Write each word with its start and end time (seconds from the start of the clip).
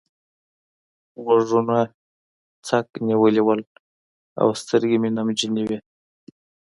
غوږونه 1.23 1.77
څک 2.67 2.85
نيولي 3.07 3.41
وو 3.43 3.55
او 4.41 4.47
سترګې 4.61 4.97
مې 5.01 5.09
نمجنې 5.17 5.63
وې. 5.69 5.79